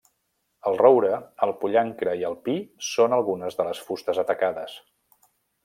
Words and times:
El 0.69 0.77
roure, 0.79 1.17
el 1.47 1.53
pollancre 1.59 2.15
i 2.21 2.25
el 2.31 2.37
pi 2.47 2.55
són 2.87 3.15
algunes 3.19 3.61
de 3.61 3.69
les 3.69 3.83
fustes 3.91 4.23
atacades. 4.27 4.77